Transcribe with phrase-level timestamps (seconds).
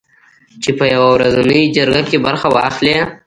[0.63, 2.97] چې په یوه ورځنۍ جرګه کې برخه واخلي